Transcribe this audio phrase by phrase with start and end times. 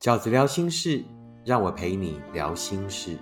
[0.00, 1.04] 饺子聊心事，
[1.44, 3.18] 让我陪你聊心事。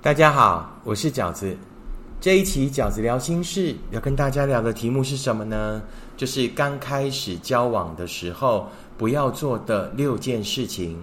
[0.00, 1.54] 大家好，我是饺子。
[2.18, 5.82] 这一期饺子聊心事要跟大家聊的题目是什么呢？
[6.16, 10.96] 就是刚开始交往的时候不要做的六件事情。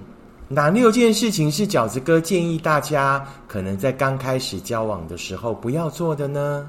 [0.52, 6.68] 哪六件事情是饺子哥建议大家可能在刚开始交往的时候不要做的呢？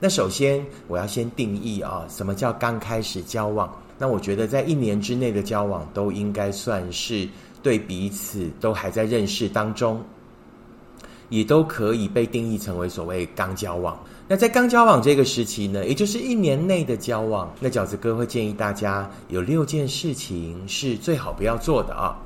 [0.00, 3.72] 那首先我要先定义啊，什么叫刚开始交往？
[3.96, 7.28] 那我觉得在一年之内的交往都应该算是
[7.62, 10.02] 对彼此都还在认识当中。
[11.28, 13.98] 也都可以被定义成为所谓刚交往。
[14.28, 22.16] 那在刚交往这个时期呢，也就是一年内的交往，那饺子哥会建议大家有六件事情是最好不要做的啊。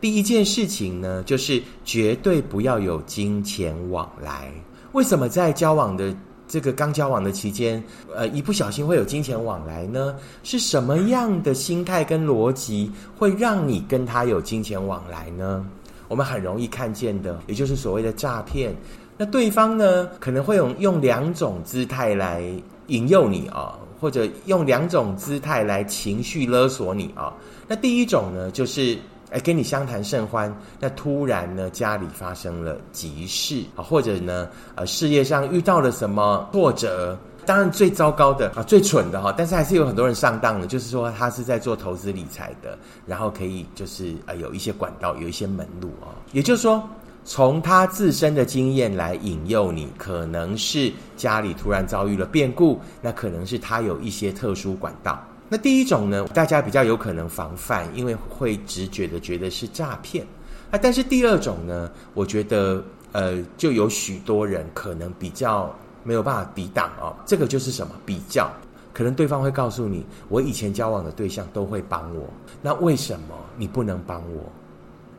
[0.00, 4.50] 第一件事情呢，就是绝对不要有金钱往来。
[4.92, 6.14] 为什么在交往的
[6.48, 7.82] 这个刚交往的期间，
[8.14, 10.16] 呃，一不小心会有金钱往来呢？
[10.42, 15.64] 是什么样的心态跟逻辑会让你跟他有金钱往来呢？
[16.08, 18.74] 我们很容易看见的，也就是所谓的诈骗。
[19.16, 22.42] 那对方呢，可能会用用两种姿态来
[22.86, 27.32] 引诱你啊，或者用两种姿态来情绪勒索你啊。
[27.68, 28.98] 那第一种呢，就是
[29.30, 37.18] 哎跟你相谈甚欢，那突然呢家里发生了急事啊，或者呢呃事业上遇到了什么挫折。
[37.46, 46.86] 当然，最糟糕的啊，最蠢的哈，但是还是有很多人上当的，就是说他是在做投资理财的，然后可以就是呃有一些管道，有一些门路啊，也就是说，
[47.24, 55.18] 从他自身的经验来引诱你，可能是家里突然遭遇了变故，那可能是他有一些特殊管道。
[55.50, 60.26] 那第一种呢，大家比较有可能防范，因为会直觉的觉得是诈骗
[60.70, 60.78] 啊。
[60.80, 65.70] 但是第二种呢，我觉得呃，就有许多人可能比较。
[66.02, 68.50] 没有办法抵挡哦，这个就是什么比较？
[68.94, 72.26] 可能对方会告诉你，我以前交往的对象都会帮我，
[72.62, 74.42] 那为什么你不能帮我？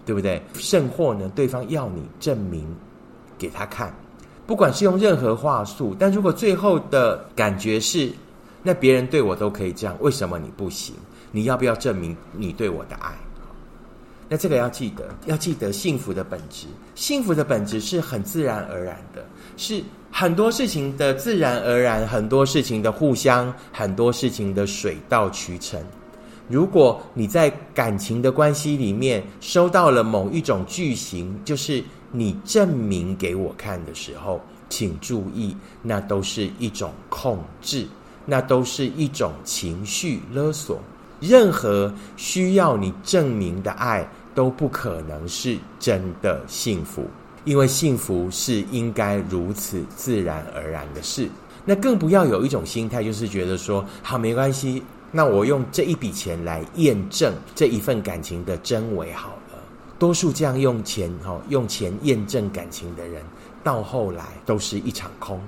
[0.08, 0.42] 对不对？
[0.56, 2.66] 甚或呢，对方要你证明
[3.38, 3.96] 给他看，
[4.48, 8.12] 不管是用任何话术，但如果最后的感觉是，
[8.64, 10.96] 那别人对我都可以这样，为什么你不行？
[11.32, 13.14] 你要不要证明你对我的爱？
[14.30, 19.26] 那这个要记得，要记得幸福的本质，幸福的本质是很自然而然的，
[19.58, 19.84] 是。
[20.14, 25.82] 很多事情的自然而然，很多事情的互相，很多事情的水到渠成。
[26.50, 37.88] 如果你在感情的关系里面收到了某一种句型，就是你证明给我看的时候，请注意，那都是一种控制，
[38.26, 40.80] 那都是一种情绪勒索。
[41.20, 47.06] 任何需要你证明的爱，都不可能是真的幸福。
[47.44, 51.28] 因为幸福是应该如此自然而然的事，
[51.66, 59.58] 那更不要有一种心态，就是觉得说好没关系，那我用这一笔钱来验证这一份感情的真伪好了。
[59.98, 63.24] 多数这样用钱哈用钱验证感情的人，
[63.64, 65.42] 到后来都是一场空。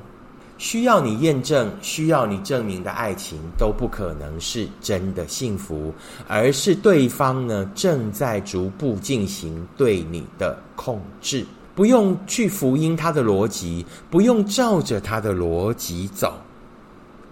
[0.63, 5.93] 需要你验证、需要你证明的爱情，都不可能是真的幸福，
[6.25, 11.45] 而是对方呢正在逐步进行对你的控制。
[11.75, 16.33] 不用去福音他的逻辑，不用照着他的逻辑走。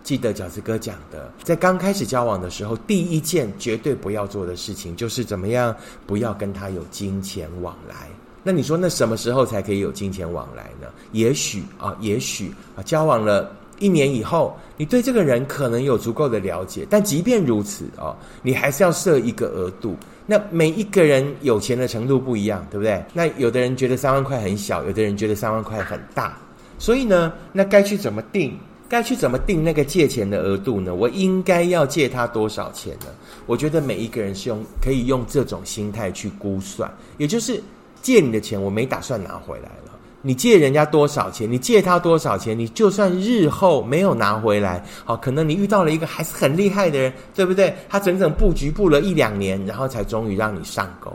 [0.03, 5.74] 记得饺子哥讲的，在刚开始交往的时候，第一件绝对不要做的事情就是怎么样，
[6.06, 8.09] 不要跟他有金钱往来。
[8.44, 10.88] 那你说，那什么时候才可以有金钱往来呢？
[11.12, 19.96] 也许啊，也许啊，交往了一年以后，你对这个人可能有足够的了解，但即便如此啊，你还是要设一个额度。
[20.25, 23.03] 那每一个人有钱的程度不一样，对不对？
[23.13, 26.38] 那有的人觉得三万块很小，有的人觉得三万块很大，
[26.80, 28.57] 所以呢，那该去怎么定？
[28.88, 30.94] 该去怎么定那个借钱的额度呢？
[30.94, 33.07] 我应该要借他多少钱呢？
[33.46, 37.63] 我觉得每一个人是用可以用这种心态去估算，也就是
[38.01, 39.91] 借你的钱，我没打算拿回来了。
[40.23, 41.51] 你借人家多少钱？
[41.51, 42.57] 你借他多少钱？
[42.57, 47.75] 你就算日后没有拿回来，好，可能你遇到了一个还是很厉害的人，对不对？
[47.89, 51.12] 他整整布局布了一两年，然后才终于让你上钩。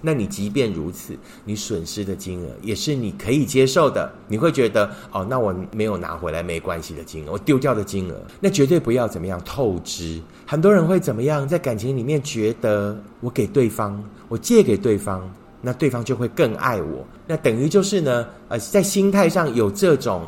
[0.00, 4.10] 那你即便如此，你损失的金额也是你可以接受的。
[4.26, 10.18] 你会觉得，哦，那我没有拿回来没关系的金额，我丢掉的金额，那绝对不要怎么样透支。
[10.46, 15.28] 很多人会怎么样，在感情里面觉得，我给对方，我借给对方。
[15.66, 20.24] 那对方就会更爱我，那等于就是呢，呃，在心态上有这种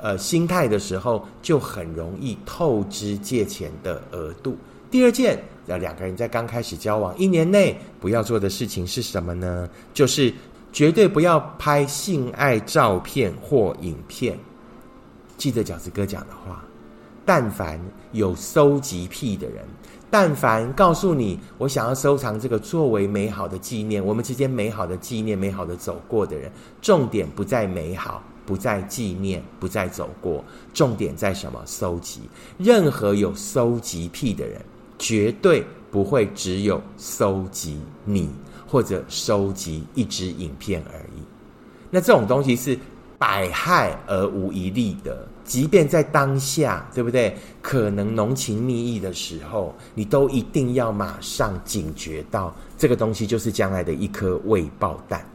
[0.00, 4.56] 呃心态的时候，就很容易透支借钱的额度。
[4.90, 9.68] 第二件，呃，两个人在刚开始交往一年内不要做的事情是什么呢？
[9.92, 10.32] 就是
[10.72, 14.38] 绝对不要拍性爱照片或影片。
[15.36, 16.64] 记得饺子哥讲的话，
[17.26, 17.78] 但凡
[18.12, 19.66] 有收集癖的人，
[20.10, 26.50] 但凡告诉你我想要收藏这个作为美好的纪念，我们之间美好的纪念、美好的走过的人，
[26.80, 28.22] 重点不在美好。
[28.46, 31.62] 不在纪念，不再走过，重点在什么？
[31.66, 32.22] 收集。
[32.56, 34.58] 任何有收集癖的人，
[34.98, 38.30] 绝对不会只有收集你，
[38.66, 41.20] 或者收集一支影片而已。
[41.90, 42.78] 那这种东西是
[43.18, 45.28] 百害而无一利的。
[45.48, 47.34] 即便在当下，对不对？
[47.62, 55.26] 可能浓情蜜意的时候，你都一定要马上警觉到，这个东西就是将来的一颗未爆弹。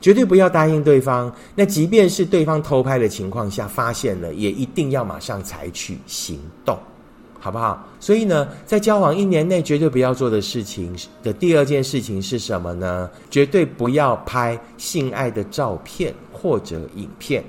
[0.00, 1.32] 绝对不要答应对方。
[1.54, 6.78] 那即便是对方偷拍的情况下发现了，也一定要马上采取行动，
[7.40, 7.88] 好不好？
[7.98, 13.08] 所以呢，在交往一年内绝对不要做的事情的第二件事情是什么呢？
[13.30, 17.42] 绝对不要拍性爱的照片或者影片。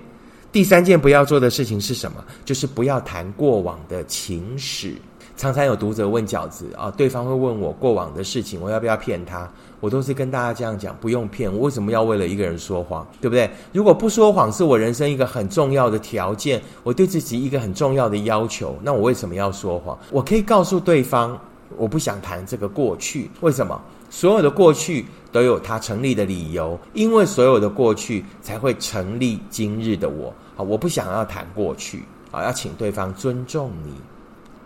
[0.53, 2.23] 第三件不要做的事情是什么？
[2.45, 4.93] 就是不要谈过往的情史。
[5.35, 9.51] 常常有读者问饺子啊，对方会问我过往的事情，我要不要骗他？
[9.79, 11.61] 我都是跟大家这样讲，不用骗我。
[11.61, 13.03] 为什么要为了一个人说谎？
[13.19, 13.49] 对不对？
[13.71, 19.97] 如果不说谎是我人生一个很重要的条件，我对自己一个很重要的要求，那我为什么要说谎？
[20.11, 21.35] 我可以告诉对方，
[21.77, 23.31] 我不想谈这个过去。
[23.41, 23.81] 为什么？
[24.11, 30.31] 所有的过去都有它成立的理由，因为所有的过去才会成立今日的我。
[30.55, 33.91] 啊，我不想要谈过去啊，要请对方尊重你。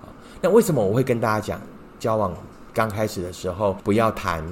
[0.02, 0.12] 啊，
[0.42, 1.62] 那为什么我会跟大家讲，
[2.00, 2.34] 交往
[2.74, 4.44] 刚开始的时候不要谈？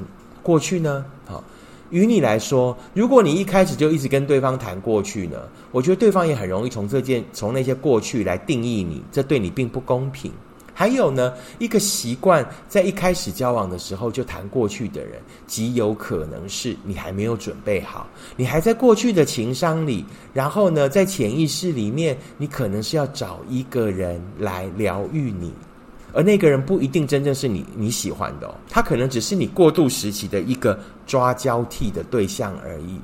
[0.41, 1.03] 过去呢？
[1.25, 1.43] 好，
[1.89, 5.37] 于你来说，如果你一开始就一直跟对方谈过去呢，
[5.71, 10.31] 我觉得对方也很容易从这件、从那些过去来定义你，这对你并不公平。
[10.77, 18.05] 还有呢，一个习惯在一开始交往的时候就谈过去的人，极有可能是你还没有准备好，
[18.35, 25.53] 你还在过去的情商里，然后呢，在潜意识里面，你可能是要找一个人来疗愈你。
[26.11, 30.77] 而那个人不一定真正是你你喜欢的哦，他可能只是你过渡时期的一个
[31.07, 32.99] 抓交替的对象而已。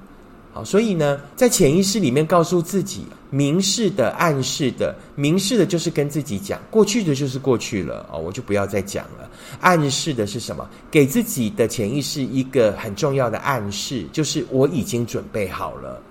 [0.53, 9.29] 好，所以呢，在潜意识里面告诉自己，明示的、暗示的，明示的就是跟自己讲，过去的就是过去了哦，我就不要再讲了。
[9.61, 10.67] 暗示的是什么？
[10.91, 16.01] 给自己的潜意识一个很重要的暗示，就是我已经准备好了。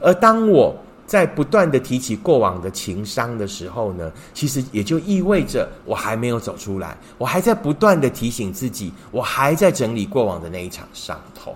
[0.00, 0.74] 而当我
[1.06, 11.54] 在不断的提起过往的情伤的时候呢，其实也就意味着我还没有走出来，我还在不断的提醒自己，我还在整理过往的那一场伤痛。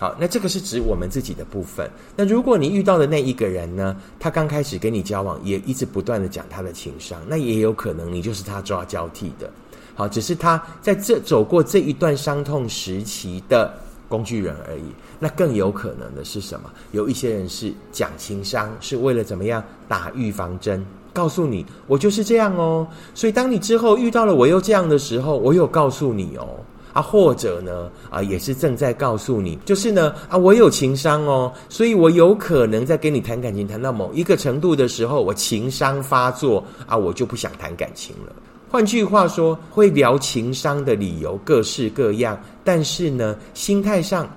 [0.00, 1.86] 好，那这个是指我们自己的部分。
[2.16, 9.50] 那如果你遇到的那一个人呢，他刚开始跟你交往，也一直不断的讲他的情商，那也有可能你就是他抓交替的。
[9.94, 13.70] 好，只是他在这走过这一段伤痛时期的。
[14.08, 14.82] 工具人而已，
[15.20, 16.68] 那更有可能的是什么？
[16.90, 22.84] 有一些人是讲情商，是为了怎么样打预防针，告诉你我就是这样哦。
[23.14, 26.56] 所以当你之后遇到了我又这样的时候，我有告诉你哦
[26.92, 38.32] 啊，或者呢啊，也是正在告诉你，就是呢啊，我有情商哦，所以我有可能在跟你谈感情谈到某一个程度的时候，我情商发作啊，我就不想谈感情了。
[38.70, 44.28] 换句话说，会聊情商的理由各式各样，但是呢，心态上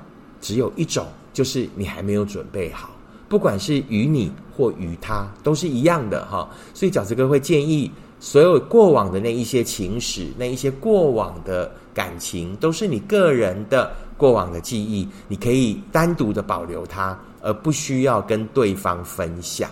[0.42, 2.90] 只有一种，就是你还没有准备好。
[3.30, 6.48] 不管是与你或与他，都是一样的哈。
[6.74, 7.92] 所以饺子哥会建议，
[8.24, 19.70] 所有过往的那一些情史，那一些过往的感情，都是你个人的过往的记忆，你可以单独的保留它，而不需要跟对方分享。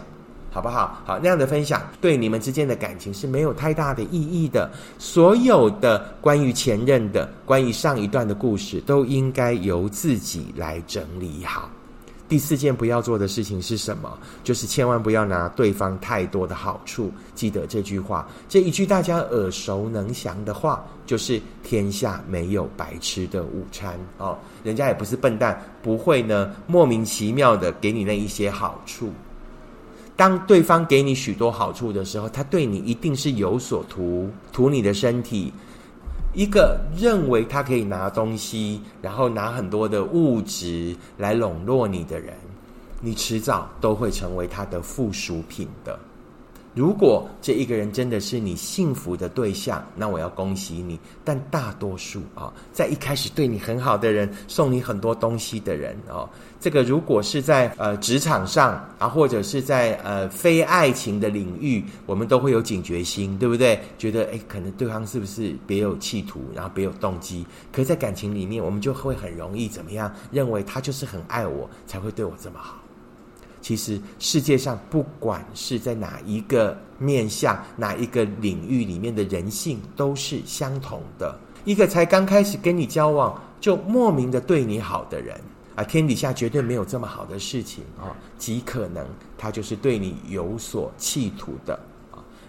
[0.52, 1.02] 好不好？
[1.06, 4.70] 好，那样的分享对你们之间的感情是没有太大的意义的。
[5.00, 11.70] 所有的关于前任的、关于上一段的故事，都应该由自己来整理好。
[12.32, 14.18] 第四件不要做的事情是什么？
[14.42, 17.12] 就是千万不要拿对方太多的好处。
[17.36, 24.00] 记得这句话，这一句大家耳熟能详的话，就是“天下没有白吃的午餐”。
[24.18, 29.12] 哦，人家也不是笨蛋，不会呢莫名其妙的给你那一些好处。
[30.16, 35.52] 当对方给你许多好处的时候，他对你一定是有所图，图你的身体。
[36.34, 42.34] 一个认为他可以拿东西，然后拿很多的物质来笼络你的人，
[43.02, 46.00] 你迟早都会成为他的附属品的。
[46.74, 50.98] 如果这一个人真的是你幸福的对象，那我要恭喜你。
[51.24, 56.30] 但大多数啊，在一开始对你很好的人，送你很多东西的人哦，
[56.62, 63.78] 这个如果是在呃职场上啊，或者是在呃非爱情的领域，我们都会有警觉心，对不对？
[63.98, 67.46] 觉得诶，可能对方是不是别有企图，然后别有动机？
[67.74, 70.10] 可在感情里面，我们就会很容易怎么样？
[70.32, 72.78] 认为他就是很爱我，才会对我这么好。
[73.62, 81.38] 其实世界上不管是在哪一个面向、哪一个领域里面的人性，都是相同的。
[81.64, 85.40] 一个才刚开始跟你交往就莫名的对你好的人
[85.76, 89.06] 啊，天底下绝对没有这么好的事情啊，极可能
[89.38, 91.80] 他就是对你有所企图的。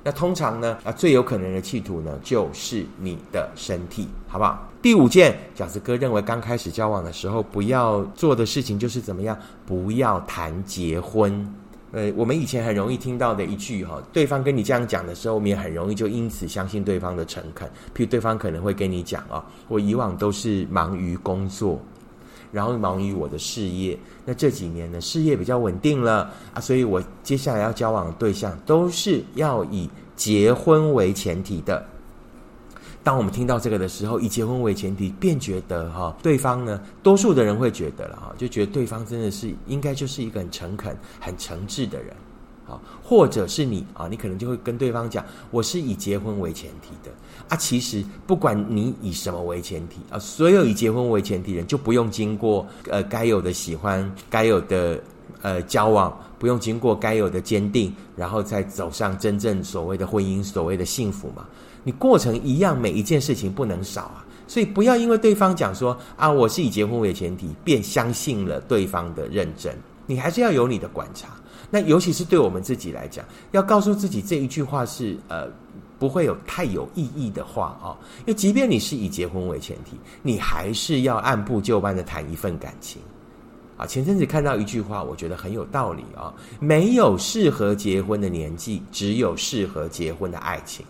[0.04, 4.68] 那通常呢，啊，最有可能的企图呢，就是你的身体，好不好？
[4.82, 9.38] 第五件，饺子哥认为刚开始交往的时候不要做的事情就是怎么样？
[9.64, 11.54] 不要谈结婚。
[11.92, 17.68] 呃，我们以前很容易听到的一句哈，对方跟你这样讲的时候，我们也很容易就因此相信对方的诚恳。
[17.94, 21.78] 譬如对方可能会跟你讲啊，我以往都是忙于工作，
[22.52, 23.98] 然后忙于我的事业。
[24.24, 31.84] 那这几年呢，事业比较稳定了啊，所以我接下来要交往的对象都是要以结婚为前提的。
[33.04, 42.14] 当我们听到这个的时候，以结婚为前提，便觉得哈，对方呢，多数的人会觉得了哈，就觉得对方真的是应该就是一个很诚恳、很诚挚的人，
[42.66, 47.10] 啊，或者是你啊，你可能就会跟对方讲，我是以结婚为前提的。
[47.48, 55.02] 啊，其实不管你以什么为前提啊，所有以结婚为前提人就不用经过呃该有的喜欢、该有的
[55.42, 61.46] 呃交往，不用经过该有的坚定，然后再走上真正所谓的婚姻、所谓的幸福嘛。
[61.84, 64.24] 你过程一样，每一件事情不能少啊。
[64.46, 69.76] 所以不要因为对方讲说啊，我是以结婚为前提，便相信了对方的认真。
[70.06, 71.28] 你还是要有你的观察。
[71.70, 75.48] 那尤其是对我们自己来讲，要告诉自己这一句话是呃。
[75.98, 83.00] 不会有太有意义的话啊，因为即便你是以结婚为前提，你还是要按部就班的谈一份感情
[83.76, 83.86] 啊。
[83.86, 90.84] 前阵子看到一句话，我觉得很有道理啊，没有适合结婚的年纪，只有适合结婚的爱情。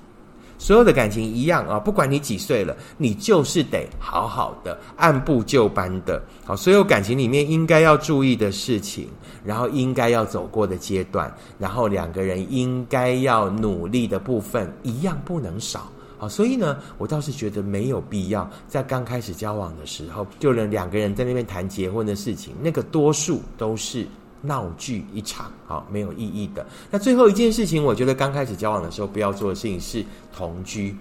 [0.62, 6.22] 所有的感情一样啊，不管你几岁了，你就是得好好的按部就班的。
[6.44, 9.08] 好，所有感情里面应该要注意的事情，
[9.44, 15.90] 然后应该要走过的阶段，然后两个人应该要努力的部分，一样不能少。
[16.16, 24.06] 好，所以呢，我倒是觉得没有必要在刚开始交往的时候，就能两个人在那边谈结婚的事情，那个多数都是。
[24.42, 26.66] 闹剧一场，好没有意义的。
[26.90, 30.04] 那最后一件事情，我觉得刚开始交往的时候不要做的事情是
[30.36, 30.94] 同居。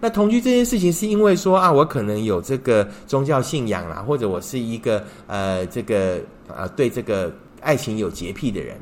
[0.00, 8.78] 那同居这件事情，是因为说啊，我可能有这个宗教信仰啦，或者我是一个呃这个呃对这个爱情有洁癖的人，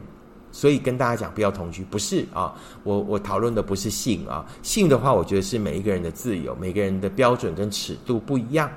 [0.50, 1.84] 所以跟大家讲不要同居。
[1.84, 2.52] 不是啊，
[2.82, 8.68] 我我讨论的不是性啊，性的话，我觉得是每一个人的自由，每个人的标准跟尺度不一样。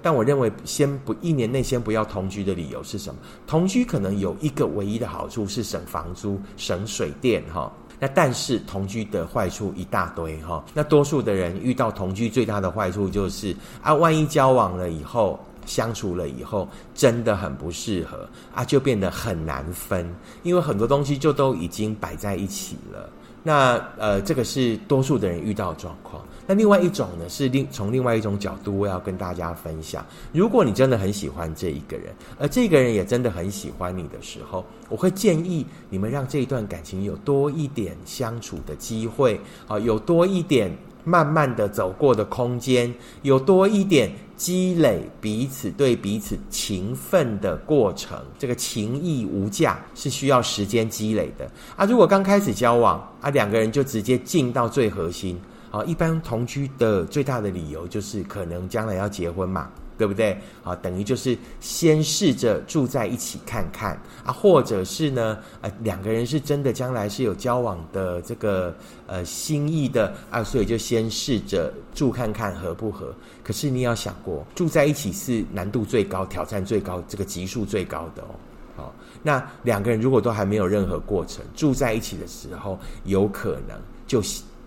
[0.00, 3.20] 但我认为，先不一年内先不要同居的理由是什么？
[3.46, 7.72] 同居可能有一个唯一的好处是省房租、省水电，哈。
[8.00, 10.64] 那但是同居的坏处一大堆，哈。
[10.72, 20.08] 那多数的人遇到同居最大的坏处就是啊，万一交往了以后、相处了以后，真的很不适合啊，就变得很难分，
[20.44, 23.10] 因为很多东西就都已经摆在一起了。
[23.48, 26.22] 那呃，这个是多数的人遇到状况。
[26.46, 30.04] 那另外一种呢，是另从另外一种角度，我要跟大家分享。
[30.34, 40.70] 如果你真的很喜欢这一个人，而这个人也真的很喜欢你的时候，我会建议你们让这一段感情有多一点相处的机会，啊，有多一点
[41.08, 48.18] 慢慢的走过的空间，有多一点积累彼此对彼此情分的过程。
[48.38, 51.86] 这个情义无价，是需要时间积累的啊。
[51.86, 55.40] 如果刚开始交往啊，两个人就直接进到最核心。
[55.70, 60.38] 啊，一般同居的最大的理由就是可能将来要结婚嘛，对不对？
[60.62, 68.74] 啊，等于就是先试着住在一起看看啊，或者是呢，呃，两个人是真的将来是有交往的这个
[69.06, 73.12] 呃心意的啊，所以就先试着住看看合不合。
[73.42, 78.28] 可是你要想过，住在一起是难度最高、挑战最高、这个级数最高的哦。
[78.76, 83.76] 好，那两个人如果都还没有任何过程，住在一起的时候，有可能
[84.06, 84.22] 就。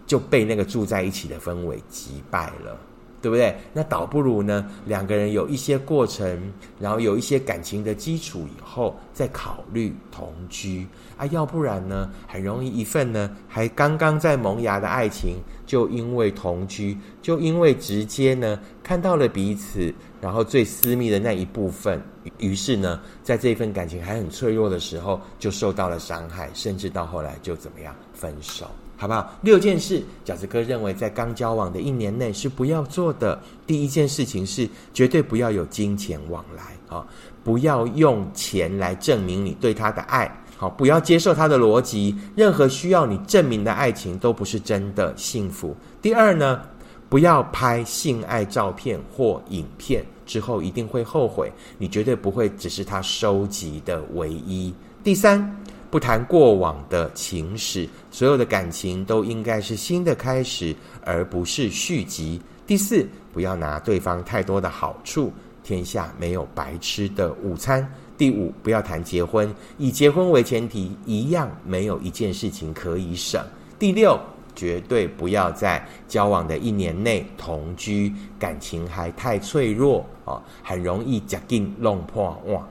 [0.08, 2.78] 就被那个住在一起的氛围击败了，
[3.22, 3.56] 对不对？
[3.72, 10.88] 那倒不如呢，两个人有一些过程，然后有一些感情的基础以后，再考虑同居
[11.18, 11.26] 啊。
[11.28, 15.36] 要不然呢，很容易一份呢还刚刚在萌芽的爱情，
[15.66, 22.02] 就因为同居，就因为直接呢看到了彼此，然后最私密的那一部分，
[22.40, 28.66] 于是呢，在这份感情还很脆弱的时候，就受到了伤害，甚至到后来就怎么样分手。
[29.02, 29.34] 好不好？
[29.42, 33.42] 六件事，饺子哥认为在刚交往的一年内是不要做的。
[33.66, 37.04] 第一件事情是绝对不要有金钱往来啊，
[37.44, 45.76] 不要用钱来证明你对他的爱，好，不要接受他的逻辑，任何需要你证明的爱情都不是真的幸福。
[46.00, 46.62] 第二呢？
[47.10, 51.52] 不要拍性爱照片或影片，之后一定会后悔。
[51.78, 54.74] 你绝对不会只是他收集的唯一。
[55.04, 55.62] 第三，
[55.92, 62.42] 不谈过往的情史，所有的感情都应该是新的开始，而不是续集。
[62.66, 65.32] 第四，不要拿对方太多的好处，
[65.64, 67.86] 天下没有白吃的午餐。
[68.18, 73.46] 第五，不要谈结婚，以结婚为前提，一样没有一件事情可以省。
[73.78, 74.18] 第六。
[74.54, 82.62] 绝对不要在交往的一年内同居，感情还太脆弱啊，很容易夹进弄破哇，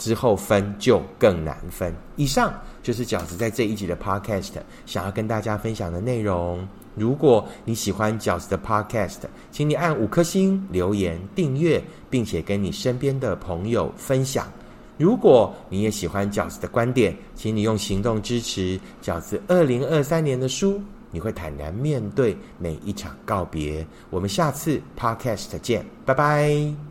[0.00, 1.94] 之后分就更难分。
[2.16, 2.52] 以上
[2.82, 4.54] 就是饺子在这一集的 Podcast
[4.86, 6.66] 想要跟大家分享的内容。
[6.96, 9.18] 如果你喜欢饺子的 Podcast，
[9.52, 14.50] 请你按五颗星、留言、订阅，并且跟你身边的朋友分享。
[14.96, 20.80] 如果你也喜欢饺子的观点，请你用行动支持饺子二零二三年的书。
[21.12, 23.86] 你会坦然面对每一场告别。
[24.10, 26.89] 我们下次 Podcast 见，拜拜。